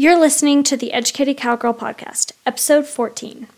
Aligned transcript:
You're 0.00 0.16
listening 0.16 0.62
to 0.62 0.76
the 0.76 0.92
Educated 0.92 1.38
Cowgirl 1.38 1.74
Podcast, 1.74 2.30
episode 2.46 2.86
14. 2.86 3.48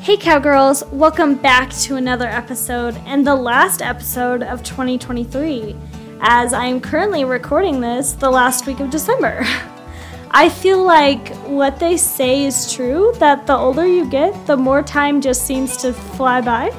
Hey, 0.00 0.16
Cowgirls, 0.16 0.84
welcome 0.86 1.36
back 1.36 1.70
to 1.82 1.94
another 1.94 2.26
episode 2.26 3.00
and 3.06 3.24
the 3.24 3.36
last 3.36 3.80
episode 3.80 4.42
of 4.42 4.64
2023, 4.64 5.76
as 6.20 6.52
I 6.52 6.64
am 6.64 6.80
currently 6.80 7.24
recording 7.24 7.80
this 7.80 8.14
the 8.14 8.28
last 8.28 8.66
week 8.66 8.80
of 8.80 8.90
December. 8.90 9.44
I 10.32 10.48
feel 10.48 10.82
like 10.82 11.28
what 11.46 11.78
they 11.78 11.96
say 11.96 12.44
is 12.44 12.72
true 12.72 13.14
that 13.20 13.46
the 13.46 13.56
older 13.56 13.86
you 13.86 14.10
get, 14.10 14.48
the 14.48 14.56
more 14.56 14.82
time 14.82 15.20
just 15.20 15.46
seems 15.46 15.76
to 15.76 15.92
fly 15.92 16.40
by. 16.40 16.74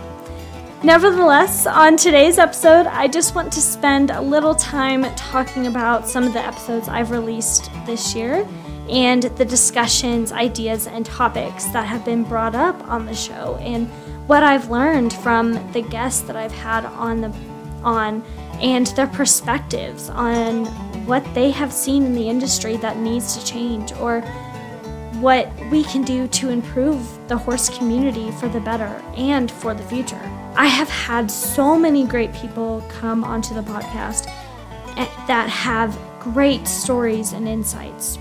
Nevertheless, 0.84 1.66
on 1.66 1.98
today's 1.98 2.38
episode, 2.38 2.86
I 2.86 3.08
just 3.08 3.34
want 3.34 3.52
to 3.54 3.62
spend 3.62 4.12
a 4.12 4.22
little 4.22 4.54
time 4.54 5.04
talking 5.16 5.66
about 5.66 6.08
some 6.08 6.24
of 6.24 6.34
the 6.34 6.40
episodes 6.40 6.88
I've 6.88 7.10
released 7.10 7.72
this 7.88 8.14
year 8.14 8.48
and 8.88 9.24
the 9.24 9.44
discussions, 9.44 10.32
ideas, 10.32 10.86
and 10.86 11.04
topics 11.04 11.66
that 11.70 11.88
have 11.88 12.06
been 12.06 12.24
brought 12.24 12.54
up 12.54 12.80
on 12.88 13.08
the 13.08 13.16
show 13.16 13.56
and 13.56 13.88
what 14.28 14.44
I've 14.44 14.70
learned 14.70 15.14
from 15.14 15.54
the 15.72 15.82
guests 15.82 16.22
that 16.22 16.36
I've 16.36 16.52
had 16.52 16.86
on 16.86 17.22
the 17.22 17.34
on 17.84 18.24
and 18.62 18.88
their 18.88 19.08
perspectives 19.08 20.10
on 20.10 20.66
what 21.06 21.24
they 21.34 21.50
have 21.52 21.72
seen 21.74 22.04
in 22.06 22.14
the 22.14 22.30
industry 22.30 22.78
that 22.78 22.98
needs 22.98 23.36
to 23.38 23.46
change 23.46 23.94
or 23.94 24.22
what 25.16 25.52
we 25.72 25.84
can 25.84 26.04
do 26.04 26.28
to 26.28 26.50
improve 26.50 27.28
the 27.28 27.38
horse 27.38 27.76
community 27.76 28.32
for 28.32 28.48
the 28.50 28.60
better 28.60 29.02
and 29.16 29.50
for 29.50 29.74
the 29.74 29.84
future. 29.84 30.22
I 30.56 30.68
have 30.68 30.90
had 30.90 31.30
so 31.30 31.78
many 31.78 32.06
great 32.06 32.34
people 32.34 32.84
come 32.90 33.24
onto 33.24 33.54
the 33.54 33.62
podcast 33.62 34.26
that 35.28 35.50
have 35.50 35.98
great 36.20 36.68
stories 36.68 37.34
and 37.34 37.48
insights. 37.48 38.18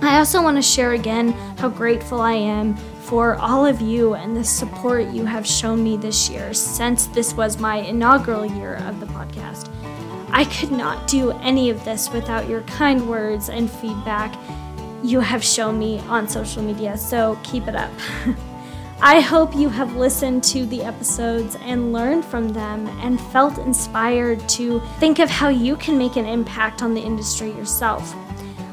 I 0.00 0.18
also 0.18 0.42
want 0.42 0.56
to 0.56 0.62
share 0.62 0.92
again 0.92 1.32
how 1.58 1.68
grateful 1.68 2.20
I 2.20 2.32
am 2.32 2.74
for 3.02 3.36
all 3.36 3.66
of 3.66 3.80
you 3.80 4.14
and 4.14 4.36
the 4.36 4.44
support 4.44 5.08
you 5.08 5.24
have 5.24 5.46
shown 5.46 5.84
me 5.84 5.96
this 5.96 6.28
year 6.28 6.54
since 6.54 7.06
this 7.08 7.34
was 7.34 7.58
my 7.58 7.76
inaugural 7.76 8.46
year 8.46 8.76
of 8.86 8.98
the 9.00 9.06
podcast. 9.06 9.68
I 10.30 10.44
could 10.44 10.72
not 10.72 11.06
do 11.06 11.32
any 11.32 11.70
of 11.70 11.84
this 11.84 12.10
without 12.10 12.48
your 12.48 12.62
kind 12.62 13.08
words 13.08 13.50
and 13.50 13.70
feedback 13.70 14.34
you 15.02 15.20
have 15.20 15.42
shown 15.42 15.78
me 15.78 15.98
on 16.00 16.28
social 16.28 16.62
media, 16.62 16.96
so 16.96 17.38
keep 17.42 17.66
it 17.66 17.74
up. 17.74 17.90
I 19.04 19.18
hope 19.18 19.56
you 19.56 19.68
have 19.68 19.96
listened 19.96 20.44
to 20.44 20.64
the 20.66 20.84
episodes 20.84 21.56
and 21.62 21.92
learned 21.92 22.24
from 22.24 22.50
them 22.50 22.86
and 23.00 23.20
felt 23.20 23.58
inspired 23.58 24.48
to 24.50 24.80
think 25.00 25.18
of 25.18 25.28
how 25.28 25.48
you 25.48 25.74
can 25.76 25.98
make 25.98 26.14
an 26.14 26.24
impact 26.24 26.82
on 26.82 26.94
the 26.94 27.00
industry 27.00 27.50
yourself. 27.50 28.14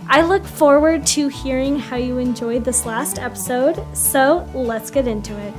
I 0.08 0.22
look 0.22 0.46
forward 0.46 1.06
to 1.08 1.30
hearing 1.30 1.80
how 1.80 1.96
you 1.96 2.20
enjoyed 2.20 2.64
this 2.64 2.86
last 2.86 3.18
episode, 3.18 3.84
so 3.96 4.48
let's 4.54 4.92
get 4.92 5.08
into 5.08 5.36
it. 5.36 5.54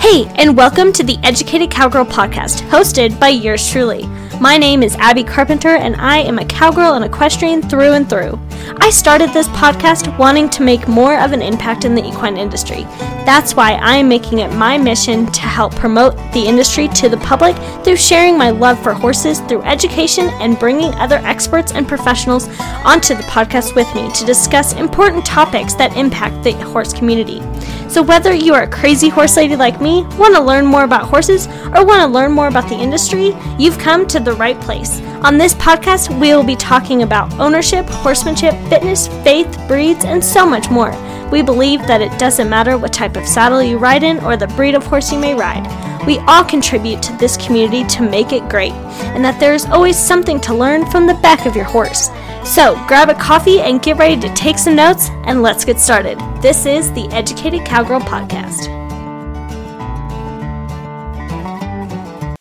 Hey, 0.00 0.26
and 0.36 0.56
welcome 0.56 0.92
to 0.92 1.02
the 1.02 1.18
Educated 1.24 1.70
Cowgirl 1.70 2.06
podcast, 2.06 2.62
hosted 2.70 3.18
by 3.18 3.28
yours 3.28 3.68
truly. 3.68 4.08
My 4.40 4.56
name 4.56 4.84
is 4.84 4.94
Abby 5.00 5.24
Carpenter, 5.24 5.70
and 5.70 5.96
I 5.96 6.18
am 6.18 6.38
a 6.38 6.44
cowgirl 6.44 6.94
and 6.94 7.04
equestrian 7.04 7.60
through 7.60 7.94
and 7.94 8.08
through. 8.08 8.38
I 8.76 8.88
started 8.88 9.30
this 9.30 9.48
podcast 9.48 10.16
wanting 10.16 10.48
to 10.50 10.62
make 10.62 10.86
more 10.86 11.18
of 11.18 11.32
an 11.32 11.42
impact 11.42 11.84
in 11.84 11.96
the 11.96 12.06
equine 12.06 12.36
industry. 12.36 12.84
That's 13.26 13.56
why 13.56 13.72
I 13.72 13.96
am 13.96 14.08
making 14.08 14.38
it 14.38 14.52
my 14.52 14.78
mission 14.78 15.26
to 15.26 15.40
help 15.40 15.74
promote 15.74 16.14
the 16.32 16.46
industry 16.46 16.86
to 16.86 17.08
the 17.08 17.16
public 17.16 17.56
through 17.82 17.96
sharing 17.96 18.38
my 18.38 18.50
love 18.50 18.80
for 18.80 18.92
horses 18.92 19.40
through 19.40 19.62
education 19.62 20.28
and 20.34 20.56
bringing 20.56 20.94
other 20.94 21.16
experts 21.24 21.72
and 21.72 21.88
professionals 21.88 22.46
onto 22.84 23.16
the 23.16 23.24
podcast 23.24 23.74
with 23.74 23.92
me 23.96 24.08
to 24.12 24.24
discuss 24.24 24.72
important 24.74 25.26
topics 25.26 25.74
that 25.74 25.96
impact 25.96 26.44
the 26.44 26.52
horse 26.52 26.92
community. 26.92 27.40
So, 27.88 28.02
whether 28.02 28.34
you 28.34 28.52
are 28.52 28.64
a 28.64 28.68
crazy 28.68 29.08
horse 29.08 29.38
lady 29.38 29.56
like 29.56 29.80
me, 29.80 30.02
want 30.18 30.34
to 30.34 30.42
learn 30.42 30.66
more 30.66 30.84
about 30.84 31.08
horses, 31.08 31.46
or 31.46 31.86
want 31.86 32.02
to 32.02 32.06
learn 32.06 32.32
more 32.32 32.48
about 32.48 32.68
the 32.68 32.76
industry, 32.76 33.34
you've 33.58 33.78
come 33.78 34.06
to 34.08 34.20
the 34.20 34.34
right 34.34 34.60
place. 34.60 35.00
On 35.22 35.38
this 35.38 35.54
podcast, 35.54 36.10
we 36.20 36.28
will 36.28 36.44
be 36.44 36.54
talking 36.54 37.02
about 37.02 37.32
ownership, 37.40 37.86
horsemanship, 37.86 38.54
fitness, 38.68 39.08
faith, 39.24 39.58
breeds, 39.66 40.04
and 40.04 40.22
so 40.22 40.44
much 40.44 40.70
more. 40.70 40.90
We 41.30 41.40
believe 41.40 41.80
that 41.86 42.02
it 42.02 42.16
doesn't 42.18 42.50
matter 42.50 42.76
what 42.76 42.92
type 42.92 43.16
of 43.16 43.26
saddle 43.26 43.62
you 43.62 43.78
ride 43.78 44.02
in 44.02 44.18
or 44.20 44.36
the 44.36 44.48
breed 44.48 44.74
of 44.74 44.84
horse 44.84 45.10
you 45.10 45.18
may 45.18 45.34
ride. 45.34 45.66
We 46.06 46.18
all 46.20 46.44
contribute 46.44 47.02
to 47.02 47.16
this 47.16 47.38
community 47.38 47.84
to 47.84 48.02
make 48.02 48.32
it 48.32 48.48
great, 48.50 48.72
and 49.14 49.24
that 49.24 49.40
there 49.40 49.54
is 49.54 49.64
always 49.64 49.98
something 49.98 50.40
to 50.40 50.54
learn 50.54 50.90
from 50.90 51.06
the 51.06 51.14
back 51.14 51.46
of 51.46 51.56
your 51.56 51.64
horse. 51.64 52.10
So 52.48 52.82
grab 52.86 53.10
a 53.10 53.14
coffee 53.14 53.60
and 53.60 53.82
get 53.82 53.98
ready 53.98 54.18
to 54.20 54.34
take 54.34 54.56
some 54.56 54.74
notes, 54.74 55.10
and 55.26 55.42
let's 55.42 55.66
get 55.66 55.78
started. 55.78 56.18
This 56.40 56.64
is 56.64 56.90
the 56.92 57.06
Educated 57.12 57.66
Cowgirl 57.66 58.00
Podcast. 58.00 58.68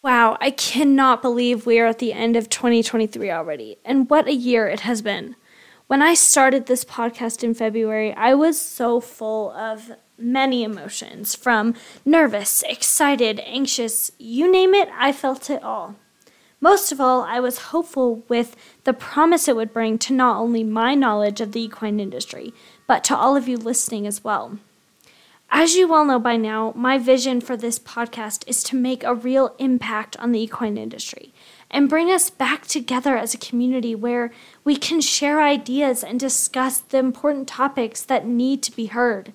Wow, 0.01 0.37
I 0.39 0.51
cannot 0.51 1.21
believe 1.21 1.65
we 1.65 1.77
are 1.79 1.87
at 1.87 1.99
the 1.99 2.13
end 2.13 2.37
of 2.37 2.47
2023 2.47 3.29
already, 3.29 3.79
and 3.83 4.09
what 4.09 4.27
a 4.27 4.33
year 4.33 4.69
it 4.69 4.79
has 4.79 5.01
been. 5.01 5.35
When 5.87 6.01
I 6.01 6.13
started 6.13 6.67
this 6.67 6.85
podcast 6.85 7.43
in 7.43 7.53
February, 7.53 8.13
I 8.13 8.33
was 8.33 8.59
so 8.59 9.01
full 9.01 9.51
of 9.51 9.91
many 10.17 10.63
emotions 10.63 11.35
from 11.35 11.75
nervous, 12.05 12.63
excited, 12.63 13.41
anxious, 13.41 14.09
you 14.17 14.49
name 14.49 14.73
it, 14.73 14.87
I 14.97 15.11
felt 15.11 15.49
it 15.49 15.61
all. 15.63 15.95
Most 16.59 16.91
of 16.91 16.99
all, 16.99 17.21
I 17.21 17.39
was 17.39 17.69
hopeful 17.69 18.23
with 18.27 18.55
the 18.83 18.93
promise 18.93 19.47
it 19.47 19.55
would 19.55 19.73
bring 19.73 19.99
to 19.99 20.13
not 20.13 20.37
only 20.37 20.63
my 20.63 20.95
knowledge 20.95 21.39
of 21.39 21.51
the 21.51 21.61
equine 21.61 21.99
industry, 21.99 22.53
but 22.87 23.03
to 23.05 23.15
all 23.15 23.35
of 23.35 23.47
you 23.47 23.57
listening 23.57 24.07
as 24.07 24.23
well. 24.23 24.57
As 25.49 25.75
you 25.75 25.87
well 25.87 26.03
know 26.03 26.19
by 26.19 26.35
now, 26.35 26.73
my 26.75 26.97
vision 26.97 27.39
for 27.41 27.55
this 27.55 27.79
podcast 27.79 28.43
is 28.47 28.63
to 28.63 28.75
make 28.75 29.03
a 29.03 29.15
real 29.15 29.55
impact 29.59 30.17
on 30.17 30.31
the 30.31 30.41
equine 30.41 30.77
industry 30.77 31.31
and 31.69 31.89
bring 31.89 32.11
us 32.11 32.29
back 32.29 32.65
together 32.65 33.17
as 33.17 33.33
a 33.33 33.39
community 33.39 33.93
where 33.93 34.31
we 34.63 34.75
can 34.75 34.99
share 34.99 35.41
ideas 35.41 36.03
and 36.03 36.19
discuss 36.19 36.79
the 36.79 36.97
important 36.97 37.47
topics 37.47 38.01
that 38.01 38.27
need 38.27 38.63
to 38.63 38.75
be 38.75 38.87
heard 38.87 39.31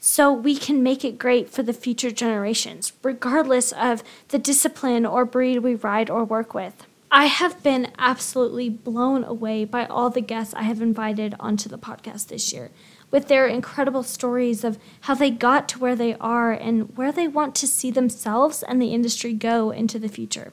so 0.00 0.32
we 0.32 0.56
can 0.56 0.82
make 0.82 1.04
it 1.04 1.18
great 1.18 1.50
for 1.50 1.62
the 1.62 1.74
future 1.74 2.10
generations, 2.10 2.94
regardless 3.02 3.70
of 3.72 4.02
the 4.28 4.38
discipline 4.38 5.04
or 5.04 5.26
breed 5.26 5.58
we 5.58 5.74
ride 5.74 6.08
or 6.08 6.24
work 6.24 6.54
with. 6.54 6.86
I 7.12 7.26
have 7.26 7.62
been 7.62 7.92
absolutely 7.98 8.68
blown 8.68 9.24
away 9.24 9.64
by 9.64 9.84
all 9.84 10.10
the 10.10 10.20
guests 10.20 10.54
I 10.54 10.62
have 10.62 10.80
invited 10.80 11.34
onto 11.38 11.68
the 11.68 11.78
podcast 11.78 12.28
this 12.28 12.52
year, 12.52 12.70
with 13.10 13.28
their 13.28 13.46
incredible 13.46 14.04
stories 14.04 14.64
of 14.64 14.78
how 15.02 15.14
they 15.14 15.30
got 15.30 15.68
to 15.70 15.78
where 15.78 15.96
they 15.96 16.14
are 16.14 16.52
and 16.52 16.96
where 16.96 17.12
they 17.12 17.28
want 17.28 17.54
to 17.56 17.66
see 17.66 17.90
themselves 17.90 18.62
and 18.62 18.80
the 18.80 18.94
industry 18.94 19.34
go 19.34 19.70
into 19.70 19.98
the 19.98 20.08
future. 20.08 20.52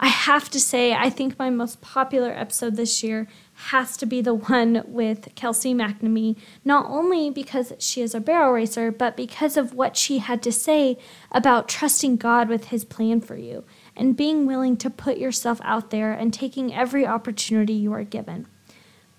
I 0.00 0.08
have 0.08 0.48
to 0.52 0.58
say, 0.58 0.94
I 0.94 1.10
think 1.10 1.38
my 1.38 1.50
most 1.50 1.82
popular 1.82 2.30
episode 2.30 2.76
this 2.76 3.02
year 3.02 3.28
has 3.68 3.96
to 3.98 4.06
be 4.06 4.22
the 4.22 4.34
one 4.34 4.82
with 4.86 5.34
Kelsey 5.34 5.74
McNamee, 5.74 6.36
not 6.64 6.86
only 6.88 7.30
because 7.30 7.72
she 7.78 8.00
is 8.00 8.14
a 8.14 8.20
barrel 8.20 8.52
racer, 8.52 8.90
but 8.90 9.16
because 9.16 9.56
of 9.56 9.74
what 9.74 9.96
she 9.96 10.18
had 10.18 10.42
to 10.42 10.50
say 10.50 10.98
about 11.30 11.68
trusting 11.68 12.16
God 12.16 12.48
with 12.48 12.66
His 12.66 12.84
plan 12.84 13.20
for 13.20 13.36
you 13.36 13.64
and 13.94 14.16
being 14.16 14.46
willing 14.46 14.76
to 14.78 14.88
put 14.88 15.18
yourself 15.18 15.60
out 15.62 15.90
there 15.90 16.12
and 16.12 16.32
taking 16.32 16.74
every 16.74 17.06
opportunity 17.06 17.74
you 17.74 17.92
are 17.92 18.04
given. 18.04 18.46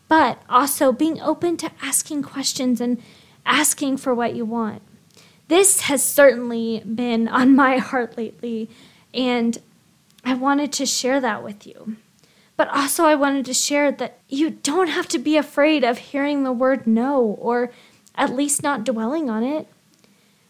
But 0.08 0.42
also 0.50 0.92
being 0.92 1.22
open 1.22 1.56
to 1.58 1.72
asking 1.82 2.24
questions 2.24 2.82
and 2.82 3.02
asking 3.46 3.98
for 3.98 4.14
what 4.14 4.36
you 4.36 4.44
want. 4.44 4.82
This 5.48 5.82
has 5.82 6.04
certainly 6.04 6.80
been 6.80 7.28
on 7.28 7.56
my 7.56 7.78
heart 7.90 8.18
lately, 8.18 8.70
and 9.14 9.58
I 10.26 10.34
wanted 10.34 10.74
to 10.74 10.86
share 10.86 11.22
that 11.22 11.44
with 11.44 11.68
you. 11.68 11.98
But 12.62 12.70
also, 12.70 13.06
I 13.06 13.16
wanted 13.16 13.46
to 13.46 13.56
share 13.56 13.92
that 13.92 14.20
you 14.30 14.52
don't 14.52 14.90
have 14.90 15.08
to 15.08 15.18
be 15.18 15.36
afraid 15.36 15.84
of 15.84 15.98
hearing 15.98 16.44
the 16.44 16.52
word 16.52 16.86
no, 16.86 17.20
or 17.20 17.72
at 18.14 18.36
least 18.36 18.62
not 18.62 18.84
dwelling 18.84 19.32
on 19.32 19.44
it. 19.44 19.68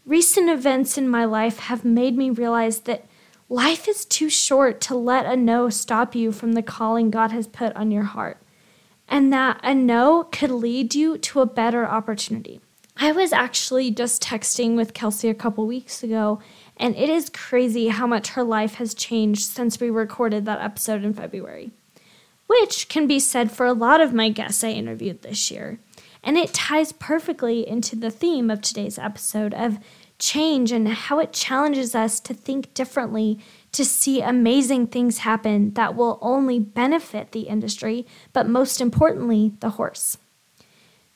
Recent 0.05 0.49
events 0.49 0.97
in 0.97 1.07
my 1.07 1.23
life 1.23 1.59
have 1.59 1.85
made 1.85 2.17
me 2.17 2.29
realize 2.29 2.81
that 2.81 3.05
life 3.47 3.87
is 3.87 4.03
too 4.03 4.29
short 4.29 4.81
to 4.81 4.93
let 4.93 5.25
a 5.25 5.37
no 5.37 5.69
stop 5.69 6.13
you 6.13 6.33
from 6.33 6.51
the 6.51 6.61
calling 6.61 7.11
God 7.11 7.31
has 7.31 7.47
put 7.47 7.73
on 7.77 7.91
your 7.91 8.03
heart, 8.03 8.39
and 9.07 9.31
that 9.31 9.61
a 9.63 9.73
no 9.73 10.25
could 10.33 10.51
lead 10.51 10.93
you 10.93 11.17
to 11.17 11.39
a 11.39 11.45
better 11.45 11.87
opportunity. 11.87 12.59
I 12.97 13.13
was 13.13 13.31
actually 13.31 13.89
just 13.89 14.21
texting 14.21 14.75
with 14.75 14.93
Kelsey 14.93 15.29
a 15.29 15.33
couple 15.33 15.65
weeks 15.65 16.03
ago, 16.03 16.41
and 16.75 16.93
it 16.97 17.07
is 17.07 17.29
crazy 17.29 17.87
how 17.87 18.05
much 18.05 18.31
her 18.31 18.43
life 18.43 18.73
has 18.73 18.93
changed 18.93 19.43
since 19.43 19.79
we 19.79 19.89
recorded 19.89 20.43
that 20.43 20.59
episode 20.59 21.05
in 21.05 21.13
February, 21.13 21.71
which 22.59 22.89
can 22.89 23.07
be 23.07 23.17
said 23.17 23.49
for 23.49 23.65
a 23.65 23.71
lot 23.71 24.01
of 24.01 24.13
my 24.13 24.27
guests 24.27 24.61
I 24.61 24.71
interviewed 24.71 25.21
this 25.21 25.49
year. 25.49 25.79
And 26.21 26.37
it 26.37 26.53
ties 26.53 26.91
perfectly 26.91 27.65
into 27.65 27.95
the 27.95 28.11
theme 28.11 28.51
of 28.51 28.61
today's 28.61 28.99
episode 28.99 29.53
of 29.53 29.79
change 30.19 30.73
and 30.73 30.85
how 30.87 31.19
it 31.19 31.31
challenges 31.31 31.95
us 31.95 32.19
to 32.19 32.33
think 32.33 32.73
differently, 32.73 33.39
to 33.71 33.85
see 33.85 34.21
amazing 34.21 34.87
things 34.87 35.19
happen 35.19 35.73
that 35.75 35.95
will 35.95 36.19
only 36.21 36.59
benefit 36.59 37.31
the 37.31 37.43
industry, 37.43 38.05
but 38.33 38.49
most 38.49 38.81
importantly, 38.81 39.53
the 39.61 39.71
horse. 39.71 40.17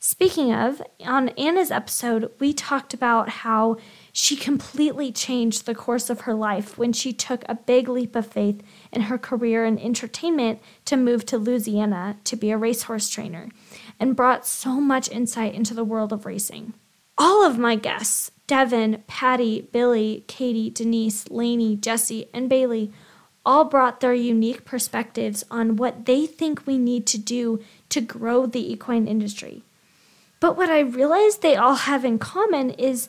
Speaking 0.08 0.54
of, 0.54 0.84
on 1.04 1.30
Anna's 1.30 1.72
episode, 1.72 2.32
we 2.38 2.54
talked 2.54 2.94
about 2.94 3.28
how 3.28 3.78
she 4.14 4.36
completely 4.36 5.12
changed 5.12 5.66
the 5.66 5.74
course 5.74 6.12
of 6.12 6.22
her 6.22 6.36
life 6.36 6.78
when 6.78 6.94
she 6.94 7.12
took 7.12 7.44
a 7.50 7.56
big 7.56 7.90
leap 7.90 8.16
of 8.16 8.28
faith 8.28 8.62
in 8.92 9.02
her 9.02 9.18
career 9.18 9.66
in 9.66 9.80
entertainment 9.80 10.62
to 10.86 10.96
move 10.96 11.26
to 11.26 11.40
Louisiana 11.40 12.18
to 12.26 12.36
be 12.36 12.52
a 12.52 12.58
racehorse 12.58 13.10
trainer 13.10 13.50
and 14.00 14.16
brought 14.16 14.46
so 14.46 14.80
much 14.80 15.10
insight 15.10 15.56
into 15.56 15.74
the 15.74 15.84
world 15.84 16.14
of 16.14 16.28
racing. 16.28 16.76
All 17.18 17.44
of 17.44 17.58
my 17.58 17.76
guests, 17.76 18.30
Devin, 18.46 19.04
Patty, 19.08 19.62
Billy, 19.72 20.24
Katie, 20.28 20.70
Denise, 20.70 21.28
Lainey, 21.32 21.78
Jesse, 21.78 22.30
and 22.32 22.48
Bailey, 22.48 22.92
all 23.44 23.66
brought 23.66 24.02
their 24.02 24.14
unique 24.14 24.66
perspectives 24.66 25.44
on 25.50 25.78
what 25.78 26.06
they 26.06 26.28
think 26.28 26.68
we 26.68 26.78
need 26.78 27.08
to 27.08 27.18
do 27.18 27.60
to 27.90 28.02
grow 28.02 28.46
the 28.46 28.72
equine 28.72 29.08
industry. 29.08 29.64
But 30.46 30.58
what 30.58 30.70
I 30.70 30.82
realized 30.82 31.42
they 31.42 31.56
all 31.56 31.74
have 31.74 32.06
in 32.06 32.20
common 32.20 32.70
is 32.70 33.08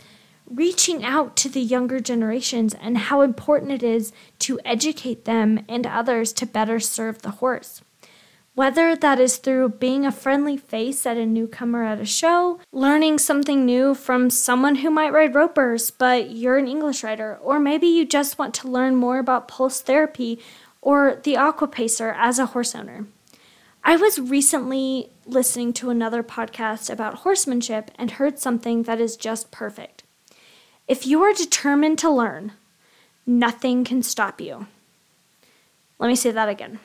reaching 0.49 1.05
out 1.05 1.37
to 1.37 1.51
the 1.51 1.61
younger 1.61 2.01
generations 2.01 2.73
and 2.73 2.97
how 2.97 3.21
important 3.21 3.73
it 3.73 3.83
is 3.83 4.11
to 4.39 4.59
educate 4.65 5.27
them 5.27 5.63
and 5.69 5.87
others 5.87 6.33
to 6.33 6.47
better 6.47 6.81
serve 6.81 7.21
the 7.21 7.33
horse. 7.33 7.83
Whether 8.55 8.97
that 8.97 9.21
is 9.21 9.37
through 9.37 9.69
being 9.69 10.07
a 10.07 10.13
friendly 10.13 10.57
face 10.57 11.05
at 11.05 11.19
a 11.19 11.27
newcomer 11.27 11.85
at 11.85 12.01
a 12.01 12.07
show, 12.07 12.59
learning 12.73 13.19
something 13.19 13.67
new 13.67 13.95
from 13.95 14.31
someone 14.31 14.77
who 14.77 14.89
might 14.89 15.13
ride 15.13 15.35
ropers 15.35 15.91
but 15.91 16.31
you're 16.31 16.57
an 16.57 16.67
English 16.67 17.05
rider, 17.05 17.39
or 17.43 17.61
maybe 17.61 17.87
you 17.87 18.07
just 18.07 18.39
want 18.39 18.55
to 18.55 18.69
learn 18.69 18.97
more 18.97 19.19
about 19.19 19.47
pulse 19.47 19.83
therapy 19.83 20.41
or 20.81 21.21
the 21.23 21.35
aquapacer 21.35 22.15
as 22.17 22.39
a 22.39 22.47
horse 22.47 22.75
owner. 22.75 23.05
I 23.89 23.95
was 23.95 24.19
recently 24.19 25.11
listening 25.27 25.73
to 25.75 25.91
another 25.91 26.25
podcast 26.25 26.91
about 26.91 27.19
horsemanship 27.19 27.93
and 27.97 28.11
heard 28.11 28.41
something 28.41 28.83
that 28.83 29.01
is 29.01 29.17
just 29.17 29.53
perfect. 29.53 30.03
If 30.89 31.07
you 31.07 31.23
are 31.23 31.33
determined 31.33 31.97
to 32.01 32.11
learn, 32.11 32.55
nothing 33.25 33.85
can 33.85 34.03
stop 34.03 34.41
you. 34.41 34.67
Let 36.01 36.09
me 36.09 36.17
say 36.17 36.33
that 36.33 36.49
again. 36.49 36.81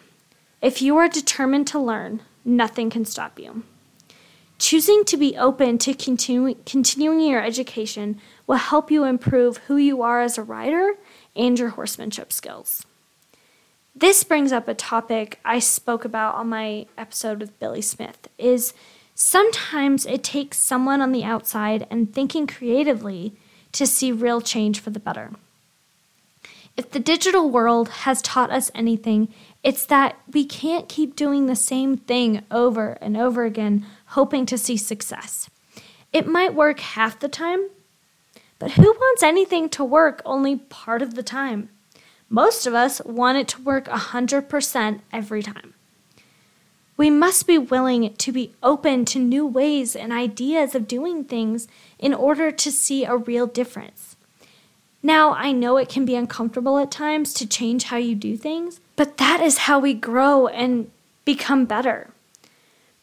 If 0.61 0.79
you 0.79 0.95
are 0.97 1.09
determined 1.09 1.65
to 1.69 1.79
learn, 1.79 2.21
nothing 2.45 2.91
can 2.91 3.05
stop 3.05 3.39
you. 3.39 3.63
Choosing 4.59 5.03
to 5.05 5.17
be 5.17 5.35
open 5.35 5.79
to 5.79 5.95
continu- 5.95 6.63
continuing 6.67 7.21
your 7.21 7.43
education 7.43 8.21
will 8.45 8.57
help 8.57 8.91
you 8.91 9.05
improve 9.05 9.57
who 9.57 9.75
you 9.75 10.03
are 10.03 10.21
as 10.21 10.37
a 10.37 10.43
rider 10.43 10.93
and 11.35 11.57
your 11.57 11.69
horsemanship 11.69 12.31
skills. 12.31 12.85
This 13.93 14.23
brings 14.23 14.53
up 14.53 14.67
a 14.67 14.73
topic 14.73 15.39
I 15.43 15.59
spoke 15.59 16.05
about 16.05 16.35
on 16.35 16.47
my 16.47 16.85
episode 16.97 17.39
with 17.39 17.59
Billy 17.59 17.81
Smith 17.81 18.29
is 18.37 18.73
sometimes 19.15 20.05
it 20.05 20.23
takes 20.23 20.57
someone 20.57 21.01
on 21.01 21.11
the 21.11 21.25
outside 21.25 21.85
and 21.91 22.13
thinking 22.13 22.47
creatively 22.47 23.33
to 23.73 23.85
see 23.85 24.13
real 24.13 24.39
change 24.39 24.79
for 24.79 24.91
the 24.91 24.99
better. 24.99 25.31
If 26.77 26.91
the 26.91 26.99
digital 27.01 27.49
world 27.49 27.89
has 27.89 28.21
taught 28.21 28.49
us 28.49 28.71
anything, 28.73 29.27
it's 29.61 29.85
that 29.87 30.17
we 30.31 30.45
can't 30.45 30.87
keep 30.87 31.17
doing 31.17 31.45
the 31.45 31.55
same 31.55 31.97
thing 31.97 32.43
over 32.49 32.93
and 33.01 33.17
over 33.17 33.43
again, 33.43 33.85
hoping 34.07 34.45
to 34.45 34.57
see 34.57 34.77
success. 34.77 35.49
It 36.13 36.27
might 36.27 36.55
work 36.55 36.79
half 36.79 37.19
the 37.19 37.27
time, 37.27 37.69
but 38.57 38.71
who 38.71 38.83
wants 38.83 39.21
anything 39.21 39.67
to 39.69 39.83
work 39.83 40.21
only 40.25 40.55
part 40.55 41.01
of 41.01 41.15
the 41.15 41.23
time? 41.23 41.69
Most 42.33 42.65
of 42.65 42.73
us 42.73 43.01
want 43.03 43.37
it 43.37 43.49
to 43.49 43.61
work 43.61 43.87
100% 43.87 45.01
every 45.11 45.43
time. 45.43 45.73
We 46.95 47.09
must 47.09 47.45
be 47.45 47.57
willing 47.57 48.13
to 48.13 48.31
be 48.31 48.53
open 48.63 49.03
to 49.05 49.19
new 49.19 49.45
ways 49.45 49.97
and 49.97 50.13
ideas 50.13 50.73
of 50.73 50.87
doing 50.87 51.25
things 51.25 51.67
in 51.99 52.13
order 52.13 52.49
to 52.49 52.71
see 52.71 53.03
a 53.03 53.17
real 53.17 53.47
difference. 53.47 54.15
Now, 55.03 55.33
I 55.33 55.51
know 55.51 55.75
it 55.75 55.89
can 55.89 56.05
be 56.05 56.15
uncomfortable 56.15 56.77
at 56.77 56.89
times 56.89 57.33
to 57.33 57.45
change 57.45 57.85
how 57.85 57.97
you 57.97 58.15
do 58.15 58.37
things, 58.37 58.79
but 58.95 59.17
that 59.17 59.41
is 59.41 59.67
how 59.67 59.79
we 59.79 59.93
grow 59.93 60.47
and 60.47 60.89
become 61.25 61.65
better. 61.65 62.11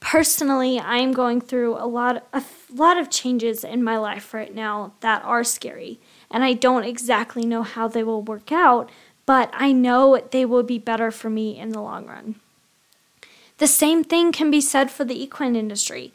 Personally, 0.00 0.78
I 0.78 0.98
am 0.98 1.12
going 1.12 1.40
through 1.40 1.76
a 1.76 1.86
lot 1.86 2.24
a 2.32 2.42
lot 2.72 2.98
of 2.98 3.10
changes 3.10 3.64
in 3.64 3.82
my 3.82 3.98
life 3.98 4.32
right 4.32 4.54
now 4.54 4.92
that 5.00 5.24
are 5.24 5.42
scary, 5.42 5.98
and 6.30 6.44
I 6.44 6.52
don't 6.52 6.84
exactly 6.84 7.44
know 7.44 7.64
how 7.64 7.88
they 7.88 8.04
will 8.04 8.22
work 8.22 8.52
out, 8.52 8.90
but 9.28 9.50
I 9.52 9.72
know 9.72 10.18
they 10.30 10.46
will 10.46 10.62
be 10.62 10.78
better 10.78 11.10
for 11.10 11.28
me 11.28 11.58
in 11.58 11.68
the 11.68 11.82
long 11.82 12.06
run. 12.06 12.36
The 13.58 13.66
same 13.66 14.02
thing 14.02 14.32
can 14.32 14.50
be 14.50 14.62
said 14.62 14.90
for 14.90 15.04
the 15.04 15.22
equine 15.22 15.54
industry. 15.54 16.14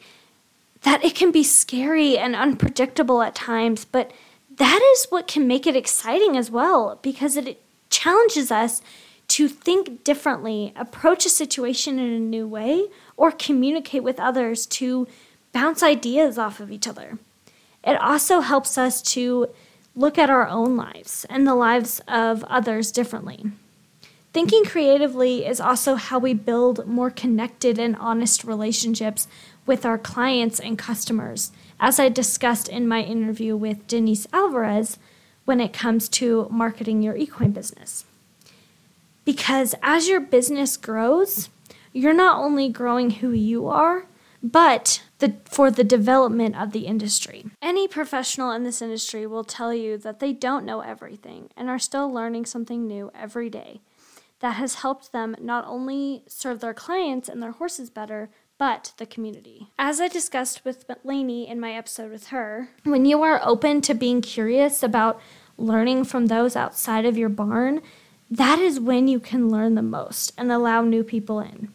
That 0.82 1.04
it 1.04 1.14
can 1.14 1.30
be 1.30 1.44
scary 1.44 2.18
and 2.18 2.34
unpredictable 2.34 3.22
at 3.22 3.36
times, 3.36 3.84
but 3.84 4.10
that 4.56 4.80
is 4.96 5.06
what 5.10 5.28
can 5.28 5.46
make 5.46 5.64
it 5.64 5.76
exciting 5.76 6.36
as 6.36 6.50
well 6.50 6.98
because 7.02 7.36
it 7.36 7.62
challenges 7.88 8.50
us 8.50 8.82
to 9.28 9.46
think 9.46 10.02
differently, 10.02 10.72
approach 10.74 11.24
a 11.24 11.30
situation 11.30 12.00
in 12.00 12.12
a 12.12 12.18
new 12.18 12.48
way, 12.48 12.86
or 13.16 13.30
communicate 13.30 14.02
with 14.02 14.18
others 14.18 14.66
to 14.66 15.06
bounce 15.52 15.84
ideas 15.84 16.36
off 16.36 16.58
of 16.58 16.72
each 16.72 16.88
other. 16.88 17.20
It 17.84 17.94
also 17.94 18.40
helps 18.40 18.76
us 18.76 19.00
to 19.12 19.50
look 19.96 20.18
at 20.18 20.30
our 20.30 20.46
own 20.48 20.76
lives 20.76 21.24
and 21.30 21.46
the 21.46 21.54
lives 21.54 22.00
of 22.08 22.44
others 22.44 22.90
differently. 22.90 23.44
Thinking 24.32 24.64
creatively 24.64 25.46
is 25.46 25.60
also 25.60 25.94
how 25.94 26.18
we 26.18 26.34
build 26.34 26.86
more 26.86 27.10
connected 27.10 27.78
and 27.78 27.94
honest 27.96 28.42
relationships 28.42 29.28
with 29.64 29.86
our 29.86 29.96
clients 29.96 30.58
and 30.58 30.76
customers, 30.76 31.52
as 31.78 32.00
I 32.00 32.08
discussed 32.08 32.68
in 32.68 32.88
my 32.88 33.02
interview 33.02 33.56
with 33.56 33.86
Denise 33.86 34.26
Alvarez 34.32 34.98
when 35.44 35.60
it 35.60 35.72
comes 35.72 36.08
to 36.08 36.48
marketing 36.50 37.02
your 37.02 37.16
equine 37.16 37.52
business. 37.52 38.04
Because 39.24 39.74
as 39.82 40.08
your 40.08 40.20
business 40.20 40.76
grows, 40.76 41.48
you're 41.92 42.12
not 42.12 42.38
only 42.38 42.68
growing 42.68 43.10
who 43.10 43.30
you 43.30 43.68
are, 43.68 44.06
but 44.42 45.02
the, 45.24 45.34
for 45.46 45.70
the 45.70 45.84
development 45.84 46.56
of 46.56 46.72
the 46.72 46.86
industry. 46.86 47.46
Any 47.62 47.88
professional 47.88 48.50
in 48.50 48.64
this 48.64 48.82
industry 48.82 49.26
will 49.26 49.44
tell 49.44 49.72
you 49.72 49.96
that 49.98 50.20
they 50.20 50.32
don't 50.32 50.66
know 50.66 50.80
everything 50.80 51.48
and 51.56 51.70
are 51.70 51.78
still 51.78 52.12
learning 52.12 52.46
something 52.46 52.86
new 52.86 53.10
every 53.14 53.48
day 53.48 53.80
that 54.40 54.56
has 54.56 54.76
helped 54.76 55.12
them 55.12 55.34
not 55.40 55.64
only 55.66 56.22
serve 56.26 56.60
their 56.60 56.74
clients 56.74 57.30
and 57.30 57.42
their 57.42 57.52
horses 57.52 57.88
better, 57.88 58.28
but 58.58 58.92
the 58.98 59.06
community. 59.06 59.68
As 59.78 60.00
I 60.00 60.08
discussed 60.08 60.64
with 60.64 60.84
Lainey 61.02 61.48
in 61.48 61.58
my 61.58 61.72
episode 61.72 62.10
with 62.10 62.28
her, 62.28 62.68
when 62.82 63.06
you 63.06 63.22
are 63.22 63.40
open 63.42 63.80
to 63.82 63.94
being 63.94 64.20
curious 64.20 64.82
about 64.82 65.18
learning 65.56 66.04
from 66.04 66.26
those 66.26 66.56
outside 66.56 67.06
of 67.06 67.16
your 67.16 67.30
barn, 67.30 67.80
that 68.30 68.58
is 68.58 68.78
when 68.78 69.08
you 69.08 69.18
can 69.18 69.48
learn 69.48 69.76
the 69.76 69.82
most 69.82 70.32
and 70.36 70.52
allow 70.52 70.82
new 70.82 71.02
people 71.02 71.40
in. 71.40 71.72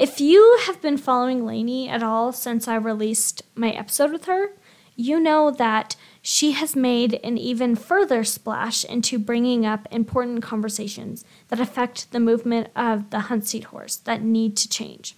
If 0.00 0.18
you 0.18 0.60
have 0.62 0.80
been 0.80 0.96
following 0.96 1.44
Lainey 1.44 1.86
at 1.86 2.02
all 2.02 2.32
since 2.32 2.66
I 2.66 2.76
released 2.76 3.42
my 3.54 3.68
episode 3.72 4.10
with 4.10 4.24
her, 4.24 4.52
you 4.96 5.20
know 5.20 5.50
that 5.50 5.94
she 6.22 6.52
has 6.52 6.74
made 6.74 7.20
an 7.22 7.36
even 7.36 7.76
further 7.76 8.24
splash 8.24 8.82
into 8.82 9.18
bringing 9.18 9.66
up 9.66 9.86
important 9.90 10.42
conversations 10.42 11.26
that 11.48 11.60
affect 11.60 12.12
the 12.12 12.18
movement 12.18 12.68
of 12.74 13.10
the 13.10 13.20
hunt 13.20 13.46
seat 13.46 13.64
horse 13.64 13.96
that 13.96 14.22
need 14.22 14.56
to 14.56 14.70
change. 14.70 15.16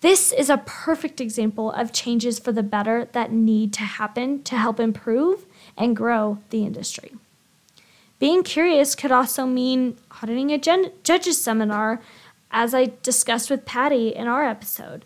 This 0.00 0.32
is 0.32 0.50
a 0.50 0.64
perfect 0.66 1.20
example 1.20 1.70
of 1.70 1.92
changes 1.92 2.40
for 2.40 2.50
the 2.50 2.64
better 2.64 3.08
that 3.12 3.30
need 3.30 3.72
to 3.74 3.82
happen 3.82 4.42
to 4.42 4.56
help 4.56 4.80
improve 4.80 5.46
and 5.76 5.94
grow 5.94 6.38
the 6.50 6.66
industry. 6.66 7.12
Being 8.18 8.42
curious 8.42 8.96
could 8.96 9.12
also 9.12 9.46
mean 9.46 9.96
auditing 10.20 10.50
a 10.50 10.58
gen- 10.58 10.90
judges 11.04 11.40
seminar, 11.40 12.00
as 12.50 12.74
I 12.74 12.92
discussed 13.02 13.50
with 13.50 13.66
Patty 13.66 14.08
in 14.08 14.26
our 14.26 14.44
episode, 14.44 15.04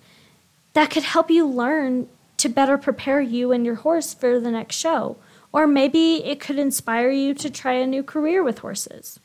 that 0.72 0.90
could 0.90 1.02
help 1.02 1.30
you 1.30 1.46
learn 1.46 2.08
to 2.38 2.48
better 2.48 2.78
prepare 2.78 3.20
you 3.20 3.52
and 3.52 3.64
your 3.64 3.76
horse 3.76 4.14
for 4.14 4.40
the 4.40 4.50
next 4.50 4.76
show. 4.76 5.16
Or 5.52 5.66
maybe 5.66 6.24
it 6.24 6.40
could 6.40 6.58
inspire 6.58 7.10
you 7.10 7.34
to 7.34 7.50
try 7.50 7.74
a 7.74 7.86
new 7.86 8.02
career 8.02 8.42
with 8.42 8.60
horses. 8.60 9.20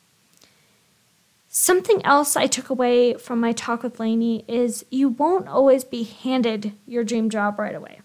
Something 1.47 2.05
else 2.05 2.35
I 2.35 2.45
took 2.47 2.69
away 2.69 3.15
from 3.15 3.39
my 3.39 3.53
talk 3.53 3.81
with 3.81 3.99
Lainey 3.99 4.43
is 4.47 4.85
you 4.91 5.09
won't 5.09 5.47
always 5.47 5.83
be 5.83 6.03
handed 6.03 6.73
your 6.85 7.03
dream 7.03 7.29
job 7.29 7.57
right 7.57 7.73
away. 7.73 8.01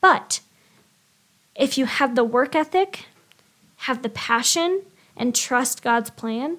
But 0.00 0.40
if 1.56 1.76
you 1.76 1.86
have 1.86 2.14
the 2.14 2.24
work 2.24 2.54
ethic, 2.54 3.06
have 3.78 4.02
the 4.02 4.08
passion, 4.08 4.82
and 5.16 5.34
trust 5.34 5.82
God's 5.82 6.10
plan, 6.10 6.58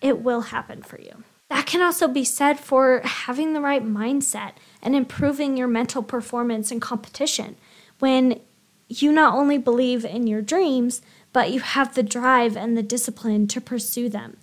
it 0.00 0.22
will 0.22 0.40
happen 0.42 0.82
for 0.82 1.00
you. 1.00 1.24
That 1.50 1.66
can 1.66 1.82
also 1.82 2.06
be 2.06 2.24
said 2.24 2.60
for 2.60 3.00
having 3.04 3.52
the 3.52 3.60
right 3.60 3.84
mindset 3.84 4.52
and 4.80 4.94
improving 4.94 5.56
your 5.56 5.66
mental 5.66 6.02
performance 6.02 6.70
in 6.70 6.78
competition. 6.78 7.56
When 7.98 8.40
you 8.88 9.12
not 9.12 9.34
only 9.34 9.58
believe 9.58 10.04
in 10.04 10.28
your 10.28 10.42
dreams, 10.42 11.02
but 11.32 11.50
you 11.50 11.60
have 11.60 11.94
the 11.94 12.04
drive 12.04 12.56
and 12.56 12.76
the 12.76 12.82
discipline 12.82 13.48
to 13.48 13.60
pursue 13.60 14.08
them, 14.08 14.36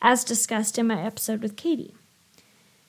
as 0.00 0.24
discussed 0.24 0.78
in 0.78 0.86
my 0.86 1.02
episode 1.02 1.42
with 1.42 1.56
Katie. 1.56 1.94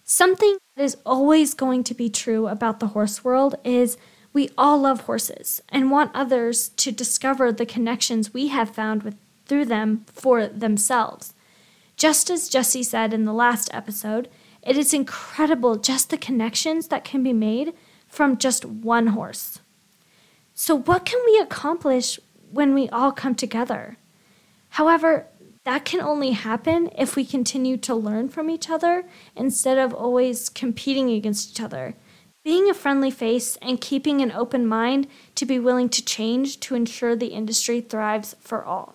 Something 0.05 0.57
that 0.75 0.83
is 0.83 0.97
always 1.05 1.53
going 1.53 1.83
to 1.83 1.93
be 1.93 2.09
true 2.09 2.47
about 2.47 2.79
the 2.79 2.87
horse 2.87 3.23
world 3.23 3.55
is 3.65 3.97
we 4.31 4.49
all 4.57 4.79
love 4.79 5.01
horses 5.01 5.61
and 5.69 5.91
want 5.91 6.11
others 6.13 6.69
to 6.69 6.91
discover 6.91 7.51
the 7.51 7.65
connections 7.65 8.33
we 8.33 8.47
have 8.47 8.69
found 8.69 9.03
with, 9.03 9.15
through 9.45 9.65
them 9.65 10.05
for 10.13 10.47
themselves. 10.47 11.33
Just 11.97 12.29
as 12.29 12.49
Jesse 12.49 12.83
said 12.83 13.13
in 13.13 13.25
the 13.25 13.33
last 13.33 13.69
episode, 13.73 14.29
it 14.61 14.77
is 14.77 14.93
incredible 14.93 15.77
just 15.77 16.09
the 16.09 16.17
connections 16.17 16.87
that 16.87 17.05
can 17.05 17.23
be 17.23 17.33
made 17.33 17.73
from 18.07 18.37
just 18.37 18.65
one 18.65 19.07
horse. 19.07 19.59
So, 20.53 20.75
what 20.75 21.05
can 21.05 21.21
we 21.25 21.39
accomplish 21.39 22.19
when 22.51 22.73
we 22.73 22.89
all 22.89 23.11
come 23.11 23.35
together? 23.35 23.97
However, 24.69 25.27
that 25.63 25.83
can 25.83 26.01
only 26.01 26.31
happen 26.31 26.89
if 26.97 27.15
we 27.15 27.25
continue 27.25 27.77
to 27.77 27.95
learn 27.95 28.29
from 28.29 28.49
each 28.49 28.69
other 28.69 29.05
instead 29.35 29.77
of 29.77 29.93
always 29.93 30.49
competing 30.49 31.09
against 31.09 31.51
each 31.51 31.61
other. 31.61 31.95
Being 32.43 32.69
a 32.69 32.75
friendly 32.75 33.09
face 33.09 33.57
and 33.61 33.81
keeping 33.81 34.21
an 34.21 34.31
open 34.31 34.67
mind 34.67 35.07
to 35.33 35.45
be 35.45 35.57
willing 35.57 35.89
to 35.89 36.05
change 36.05 36.59
to 36.61 36.75
ensure 36.75 37.15
the 37.15 37.27
industry 37.27 37.81
thrives 37.81 38.35
for 38.39 38.63
all. 38.63 38.93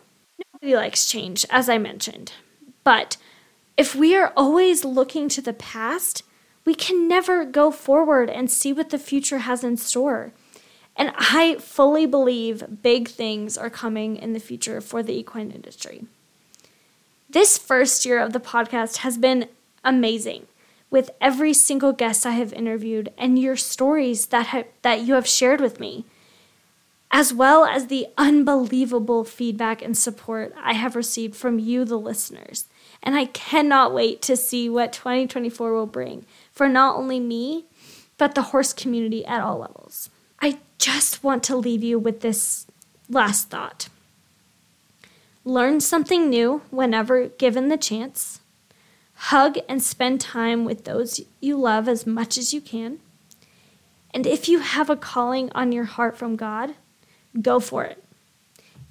Nobody 0.54 0.76
likes 0.76 1.10
change, 1.10 1.44
as 1.50 1.68
I 1.68 1.78
mentioned. 1.78 2.32
But 2.84 3.16
if 3.76 3.94
we 3.94 4.16
are 4.16 4.32
always 4.36 4.84
looking 4.84 5.28
to 5.30 5.40
the 5.40 5.52
past, 5.52 6.22
we 6.64 6.74
can 6.74 7.08
never 7.08 7.44
go 7.44 7.70
forward 7.70 8.28
and 8.28 8.50
see 8.50 8.72
what 8.72 8.90
the 8.90 8.98
future 8.98 9.38
has 9.38 9.64
in 9.64 9.76
store. 9.76 10.32
And 10.96 11.12
I 11.16 11.56
fully 11.58 12.04
believe 12.04 12.82
big 12.82 13.08
things 13.08 13.56
are 13.56 13.70
coming 13.70 14.16
in 14.16 14.32
the 14.32 14.40
future 14.40 14.80
for 14.80 15.02
the 15.02 15.18
equine 15.18 15.50
industry. 15.50 16.04
This 17.28 17.56
first 17.56 18.04
year 18.04 18.18
of 18.18 18.32
the 18.32 18.40
podcast 18.40 18.98
has 18.98 19.16
been 19.16 19.48
amazing 19.84 20.46
with 20.90 21.10
every 21.20 21.54
single 21.54 21.92
guest 21.92 22.26
I 22.26 22.32
have 22.32 22.52
interviewed 22.52 23.12
and 23.16 23.38
your 23.38 23.56
stories 23.56 24.26
that, 24.26 24.48
ha- 24.48 24.64
that 24.82 25.02
you 25.02 25.14
have 25.14 25.26
shared 25.26 25.60
with 25.60 25.78
me, 25.78 26.04
as 27.12 27.32
well 27.32 27.64
as 27.64 27.86
the 27.86 28.08
unbelievable 28.18 29.24
feedback 29.24 29.80
and 29.80 29.96
support 29.96 30.52
I 30.60 30.74
have 30.74 30.96
received 30.96 31.36
from 31.36 31.58
you, 31.58 31.84
the 31.84 31.98
listeners. 31.98 32.66
And 33.02 33.16
I 33.16 33.26
cannot 33.26 33.94
wait 33.94 34.20
to 34.22 34.36
see 34.36 34.68
what 34.68 34.92
2024 34.92 35.72
will 35.72 35.86
bring 35.86 36.26
for 36.52 36.68
not 36.68 36.96
only 36.96 37.18
me, 37.18 37.64
but 38.18 38.34
the 38.34 38.42
horse 38.42 38.72
community 38.72 39.24
at 39.24 39.40
all 39.40 39.58
levels. 39.58 40.10
I 40.40 40.58
just 40.78 41.24
want 41.24 41.42
to 41.44 41.56
leave 41.56 41.82
you 41.82 41.98
with 41.98 42.20
this 42.20 42.66
last 43.08 43.48
thought. 43.48 43.88
Learn 45.44 45.80
something 45.80 46.28
new 46.28 46.62
whenever 46.70 47.28
given 47.28 47.68
the 47.68 47.78
chance. 47.78 48.40
Hug 49.14 49.58
and 49.68 49.82
spend 49.82 50.20
time 50.20 50.64
with 50.64 50.84
those 50.84 51.20
you 51.40 51.58
love 51.58 51.88
as 51.88 52.06
much 52.06 52.36
as 52.36 52.52
you 52.52 52.60
can. 52.60 53.00
And 54.12 54.26
if 54.26 54.48
you 54.48 54.60
have 54.60 54.90
a 54.90 54.96
calling 54.96 55.50
on 55.54 55.72
your 55.72 55.84
heart 55.84 56.16
from 56.16 56.36
God, 56.36 56.74
go 57.40 57.60
for 57.60 57.84
it, 57.84 58.02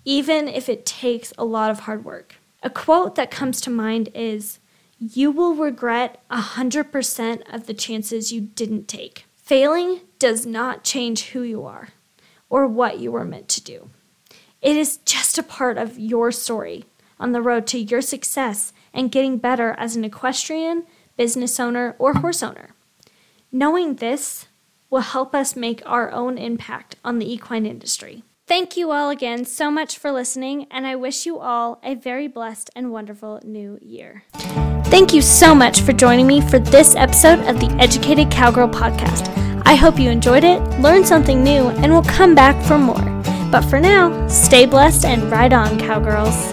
even 0.06 0.48
if 0.48 0.70
it 0.70 0.86
takes 0.86 1.34
a 1.38 1.46
lot 1.46 1.72
of 1.72 1.82
hard 1.82 2.06
work. 2.06 2.36
A 2.62 2.70
quote 2.70 3.16
that 3.16 3.32
comes 3.32 3.62
to 3.62 3.70
mind 3.70 4.10
is 4.14 4.60
You 4.98 5.32
will 5.32 5.56
regret 5.56 6.22
100% 6.30 7.54
of 7.54 7.68
the 7.68 7.74
chances 7.74 8.34
you 8.34 8.42
didn't 8.42 8.88
take. 8.88 9.26
Failing 9.36 10.02
does 10.20 10.46
not 10.46 10.84
change 10.84 11.30
who 11.30 11.42
you 11.42 11.64
are 11.64 11.90
or 12.50 12.68
what 12.68 13.00
you 13.00 13.12
were 13.12 13.24
meant 13.24 13.48
to 13.50 13.64
do. 13.64 13.90
It 14.62 14.76
is 14.76 14.98
just 14.98 15.38
a 15.38 15.44
part 15.44 15.78
of 15.78 15.98
your 15.98 16.32
story 16.32 16.84
on 17.18 17.32
the 17.32 17.42
road 17.42 17.66
to 17.68 17.80
your 17.80 18.02
success 18.02 18.74
and 18.94 19.12
getting 19.12 19.38
better 19.38 19.76
as 19.78 19.96
an 19.96 20.04
equestrian, 20.04 20.84
business 21.16 21.60
owner, 21.60 21.96
or 21.98 22.16
horse 22.16 22.44
owner. 22.44 22.76
Knowing 23.52 23.96
this 23.96 24.48
will 24.90 25.02
help 25.02 25.34
us 25.34 25.56
make 25.56 25.82
our 25.86 26.12
own 26.12 26.38
impact 26.38 26.96
on 27.06 27.20
the 27.20 27.32
equine 27.32 27.66
industry. 27.66 28.24
Thank 28.50 28.76
you 28.76 28.90
all 28.90 29.12
again 29.12 29.46
so 29.46 29.70
much 29.70 30.00
for 30.00 30.12
listening, 30.12 30.66
and 30.72 30.88
I 30.88 30.96
wish 30.96 31.28
you 31.28 31.38
all 31.38 31.80
a 31.84 31.94
very 31.94 32.28
blessed 32.28 32.72
and 32.76 32.92
wonderful 32.92 33.40
new 33.44 33.78
year. 33.80 34.24
Thank 34.86 35.14
you 35.14 35.22
so 35.22 35.54
much 35.54 35.82
for 35.82 35.94
joining 35.94 36.26
me 36.26 36.42
for 36.42 36.58
this 36.58 36.96
episode 36.96 37.42
of 37.48 37.60
the 37.60 37.70
Educated 37.80 38.32
Cowgirl 38.32 38.70
Podcast. 38.70 39.32
I 39.68 39.76
hope 39.76 40.00
you 40.00 40.10
enjoyed 40.10 40.44
it, 40.44 40.60
learned 40.80 41.06
something 41.06 41.44
new, 41.44 41.68
and 41.68 41.94
will 41.94 42.02
come 42.02 42.34
back 42.34 42.60
for 42.66 42.80
more. 42.80 43.22
But 43.52 43.66
for 43.66 43.80
now, 43.80 44.28
stay 44.28 44.66
blessed 44.66 45.06
and 45.06 45.32
ride 45.32 45.54
on, 45.54 45.78
cowgirls. 45.78 46.52